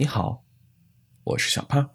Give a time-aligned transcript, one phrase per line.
[0.00, 0.42] 你好，
[1.24, 1.90] 我是小胖，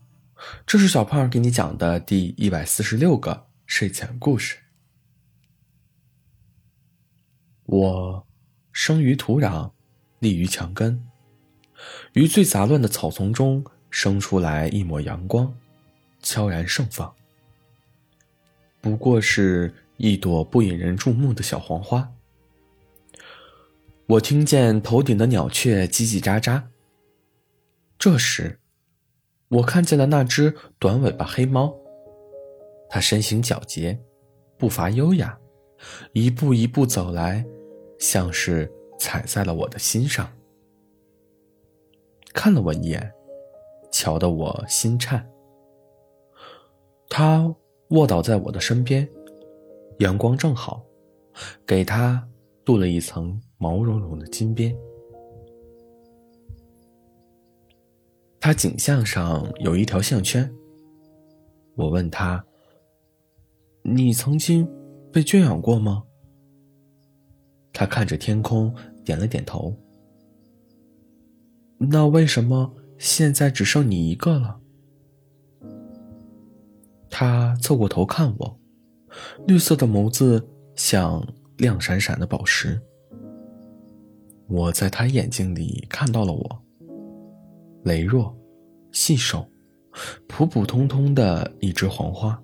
[0.67, 4.57] 这是小胖给你讲的第一百四十六个睡前故事。
[7.63, 8.27] 我
[8.71, 9.71] 生于土壤，
[10.19, 11.03] 立于墙根，
[12.13, 15.51] 于最杂乱的草丛中生出来一抹阳光，
[16.21, 17.11] 悄然盛放。
[18.81, 22.07] 不过是一朵不引人注目的小黄花。
[24.05, 26.61] 我听见头顶的鸟雀叽叽喳喳。
[27.97, 28.59] 这时，
[29.49, 31.75] 我看见了那只短尾巴黑猫。
[32.89, 33.99] 它身形矫洁，
[34.57, 35.37] 步伐优雅，
[36.13, 37.45] 一步一步走来，
[37.99, 40.31] 像是踩在了我的心上。
[42.33, 43.11] 看了我一眼，
[43.91, 45.27] 瞧得我心颤。
[47.09, 47.53] 它
[47.89, 49.07] 卧倒在我的身边，
[49.99, 50.85] 阳光正好，
[51.65, 52.27] 给它
[52.63, 54.75] 镀了一层毛茸茸的金边。
[58.45, 60.47] 他颈项上有一条项圈。
[61.73, 62.45] 我问他
[63.81, 64.69] ：“你曾经
[65.11, 66.03] 被圈养过吗？”
[67.73, 68.71] 他看着天空，
[69.03, 69.75] 点了点头。
[71.79, 74.59] 那为什么现在只剩你一个了？
[77.09, 78.59] 他凑过头看我，
[79.47, 82.79] 绿色的眸子像亮闪闪的宝石。
[84.45, 86.64] 我在他眼睛里看到了我。
[87.85, 88.35] 羸弱、
[88.91, 89.45] 细瘦、
[90.27, 92.41] 普普通通的一枝黄花，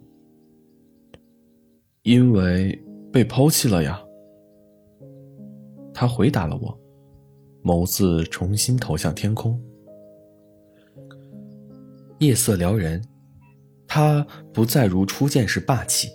[2.03, 2.80] 因为
[3.11, 4.00] 被抛弃了呀。
[5.95, 6.80] 他回答了我，
[7.64, 9.59] 眸子重新投向天空。
[12.20, 13.03] 夜色撩人，
[13.88, 16.08] 他不再如初见时霸气，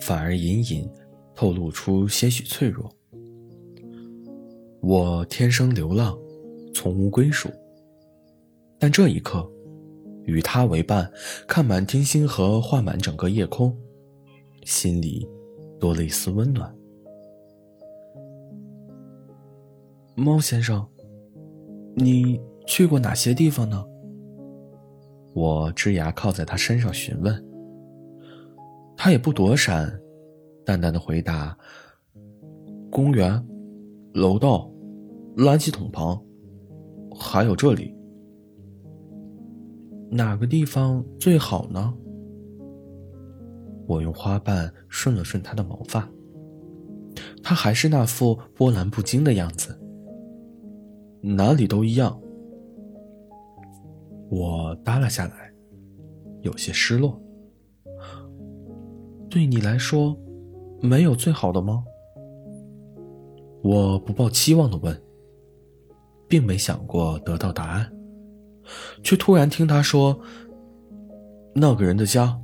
[0.00, 0.90] 反而隐隐
[1.36, 2.90] 透露出些许脆弱。
[4.80, 6.18] 我天生流浪，
[6.74, 7.48] 从无归属。
[8.78, 9.50] 但这一刻，
[10.24, 11.10] 与他为伴，
[11.46, 13.74] 看满天星河，画满整个夜空，
[14.64, 15.26] 心里
[15.80, 16.74] 多了一丝温暖。
[20.16, 20.86] 猫先生，
[21.96, 23.84] 你去过哪些地方呢？
[25.34, 27.44] 我枝牙靠在他身上询问。
[28.96, 29.92] 他也不躲闪，
[30.64, 31.56] 淡淡的回答
[32.92, 33.44] ：“公园、
[34.12, 34.70] 楼道、
[35.36, 36.22] 垃圾桶旁，
[37.18, 37.92] 还有这里。”
[40.14, 41.92] 哪个地方最好呢？
[43.88, 46.08] 我用花瓣顺了顺他的毛发，
[47.42, 49.76] 他还是那副波澜不惊的样子。
[51.20, 52.16] 哪里都一样。
[54.30, 55.52] 我耷拉下来，
[56.42, 57.20] 有些失落。
[59.28, 60.16] 对你来说，
[60.80, 61.84] 没有最好的吗？
[63.64, 64.96] 我不抱期望的问，
[66.28, 67.90] 并没想过得到答案。
[69.02, 70.18] 却突然听他说
[71.54, 72.38] ：“那个人的家。”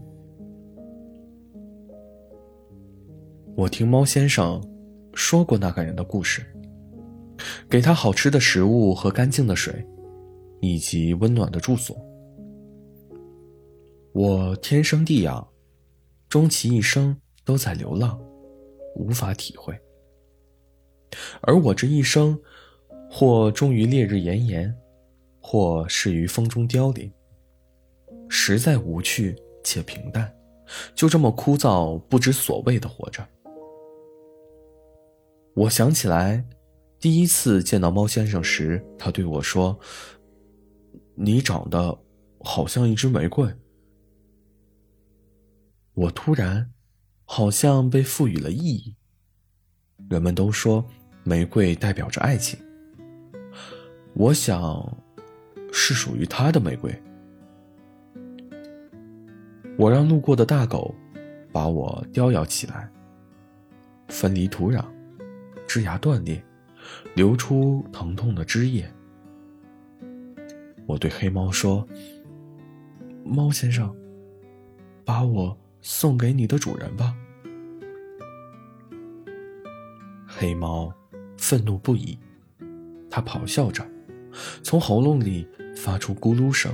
[3.57, 4.63] 我听猫先生
[5.13, 6.43] 说过那个人的故事，
[7.69, 9.85] 给他好吃的食物和干净的水，
[10.61, 11.97] 以及温暖的住所。
[14.13, 15.47] 我天生地养，
[16.29, 18.19] 终其一生都在流浪，
[18.97, 19.79] 无法体会。
[21.43, 22.39] 而我这一生，
[23.11, 24.75] 或终于烈日炎炎。
[25.53, 27.13] 或是于风中凋零，
[28.29, 29.35] 实在无趣
[29.65, 30.33] 且平淡，
[30.95, 33.27] 就这么枯燥不知所谓的活着。
[35.57, 36.45] 我想起来，
[37.01, 39.77] 第一次见到猫先生时，他对我说
[41.19, 41.99] ：“你长得
[42.45, 43.53] 好像一只玫瑰。”
[45.95, 46.71] 我突然
[47.25, 48.95] 好像被赋予了意义。
[50.09, 50.87] 人们都说
[51.25, 52.57] 玫瑰代表着爱情，
[54.15, 54.97] 我想。
[55.73, 56.95] 是属于他的玫瑰。
[59.77, 60.95] 我让路过的大狗
[61.53, 62.91] 把我叼咬起来，
[64.09, 64.85] 分离土壤，
[65.67, 66.43] 枝芽断裂，
[67.15, 68.93] 流出疼痛的汁液。
[70.87, 71.87] 我对黑猫说
[73.25, 73.95] ：“猫先生，
[75.05, 77.17] 把我送给你的主人吧。”
[80.27, 80.93] 黑猫
[81.39, 82.19] 愤怒不已，
[83.09, 83.87] 它咆哮着，
[84.63, 85.47] 从喉咙里。
[85.77, 86.71] 发出咕噜声。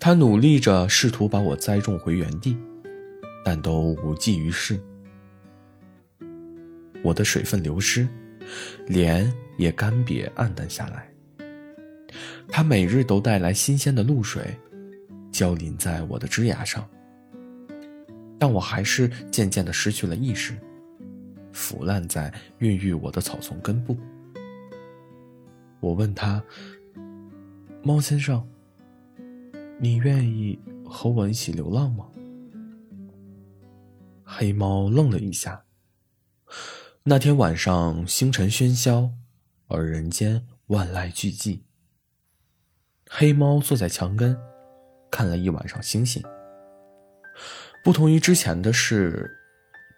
[0.00, 2.56] 他努力着试图把我栽种回原地，
[3.44, 4.80] 但都无济于事。
[7.02, 8.08] 我的水分流失，
[8.86, 11.08] 脸也干瘪暗淡下来。
[12.48, 14.56] 他每日都带来新鲜的露水，
[15.30, 16.88] 浇淋在我的枝芽上，
[18.38, 20.56] 但我还是渐渐的失去了意识，
[21.52, 23.96] 腐烂在孕育我的草丛根部。
[25.84, 26.42] 我问他。
[27.82, 28.48] 猫先生，
[29.78, 32.06] 你愿意和我一起流浪吗？”
[34.24, 35.62] 黑猫愣了一下。
[37.02, 39.10] 那天晚上，星辰喧嚣，
[39.66, 41.60] 而人间万籁俱寂。
[43.10, 44.34] 黑猫坐在墙根，
[45.10, 46.22] 看了一晚上星星。
[47.84, 49.30] 不同于之前的是，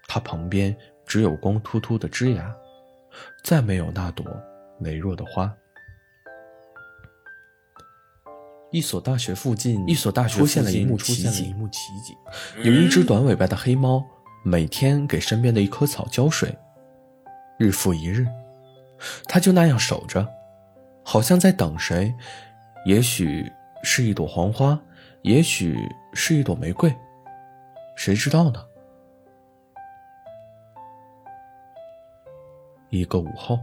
[0.09, 2.53] 它旁边只有光秃秃的枝桠，
[3.45, 4.27] 再没有那朵
[4.81, 5.57] 羸弱的花。
[8.71, 11.55] 一所大学附近，一所大学出现了一幕奇景。
[12.63, 14.05] 有一只短尾巴的黑猫，
[14.45, 16.57] 每天给身边的一棵草浇水，
[17.59, 18.27] 日复一日，
[19.27, 20.27] 它就那样守着，
[21.05, 22.13] 好像在等谁。
[22.85, 23.51] 也许
[23.83, 24.79] 是一朵黄花，
[25.23, 25.79] 也许
[26.13, 26.95] 是一朵玫瑰，
[27.97, 28.63] 谁知道呢？
[32.91, 33.59] 一个午后，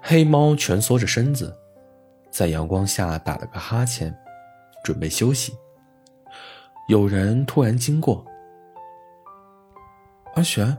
[0.00, 1.56] 黑猫蜷缩着身子，
[2.36, 4.14] 在阳光下打了个哈欠，
[4.84, 5.56] 准备休息。
[6.86, 8.22] 有人突然经过，
[10.34, 10.76] 阿玄。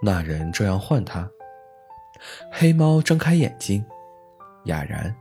[0.00, 1.28] 那人这样唤他，
[2.52, 3.84] 黑猫睁开眼睛。
[4.66, 5.12] 哑然，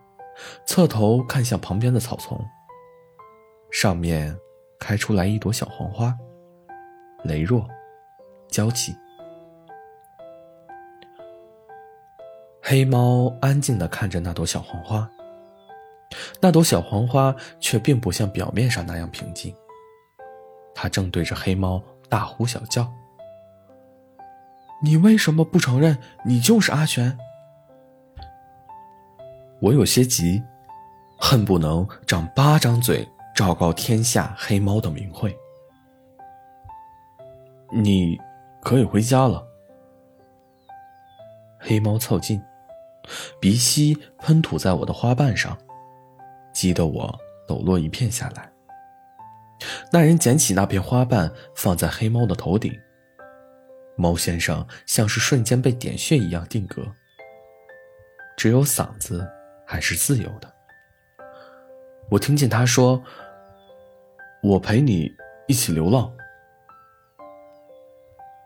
[0.64, 2.40] 侧头看向旁边的草丛，
[3.72, 4.38] 上面
[4.80, 6.16] 开出来一朵小黄花，
[7.26, 7.68] 羸弱，
[8.48, 8.96] 娇气。
[12.72, 15.10] 黑猫安静的看着那朵小黄花，
[16.40, 19.56] 那朵小黄花却并不像表面上那样平静，
[20.76, 22.88] 它正对着黑猫大呼小叫
[24.84, 27.18] ：“你为什么不承认你就是阿玄？”
[29.60, 30.40] 我有些急，
[31.18, 35.36] 恨不能长八张嘴昭告天下黑猫的名讳。
[37.72, 38.16] 你
[38.62, 39.44] 可以回家了。
[41.58, 42.40] 黑猫凑近，
[43.40, 45.58] 鼻息喷吐在我的花瓣上，
[46.54, 48.52] 激得我抖落一片下来。
[49.92, 52.74] 那人捡起那片花瓣，放在黑猫的头顶。
[53.98, 56.84] 猫先生像是瞬间被点穴一样定格，
[58.38, 59.28] 只有嗓子。
[59.72, 60.52] 还是自由的。
[62.10, 63.00] 我听见他说
[64.42, 65.08] ：“我陪你
[65.48, 66.12] 一起流浪。”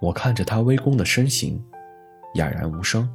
[0.01, 1.63] 我看着他微弓的身形，
[2.33, 3.09] 哑然无声。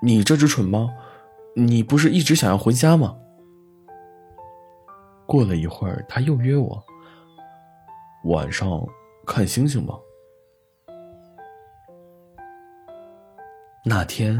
[0.00, 0.90] 你这只蠢猫，
[1.54, 3.16] 你不是一直想要回家吗？
[5.26, 6.84] 过了一会儿，他又约我
[8.24, 8.86] 晚上
[9.26, 9.94] 看星星吧。
[13.84, 14.38] 那天。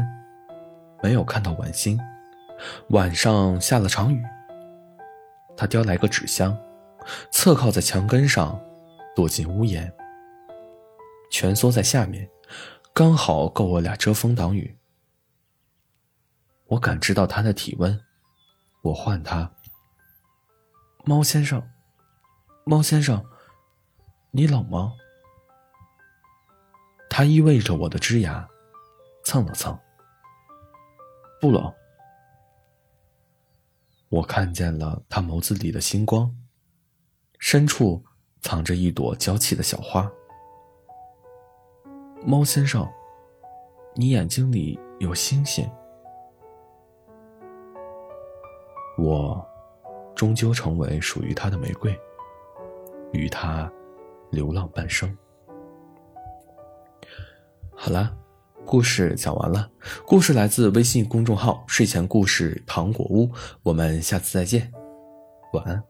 [1.01, 1.97] 没有看到晚星，
[2.89, 4.21] 晚上下了场雨。
[5.55, 6.57] 他叼来个纸箱，
[7.31, 8.59] 侧靠在墙根上，
[9.15, 9.89] 躲进屋檐，
[11.31, 12.29] 蜷缩在下面，
[12.93, 14.75] 刚好够我俩遮风挡雨。
[16.69, 17.99] 我感知到他的体温，
[18.83, 19.51] 我唤他
[21.03, 21.67] ：“猫先生，
[22.63, 23.25] 猫先生，
[24.31, 24.93] 你冷吗？”
[27.09, 28.47] 他依偎着我的枝芽，
[29.23, 29.77] 蹭了蹭。
[31.41, 31.73] 不冷。
[34.09, 36.35] 我看见了他眸子里的星光，
[37.39, 38.05] 深处
[38.41, 40.11] 藏着一朵娇气的小花。
[42.23, 42.87] 猫先生，
[43.95, 45.67] 你眼睛里有星星。
[49.01, 49.45] 我
[50.15, 51.97] 终究成为属于他的玫瑰，
[53.13, 53.71] 与他
[54.31, 55.15] 流浪半生。
[57.75, 58.15] 好了。
[58.65, 59.67] 故事讲完了，
[60.05, 63.27] 故事来自微信公众号“睡前故事糖果屋”，
[63.63, 64.71] 我们下次再见，
[65.53, 65.88] 晚安。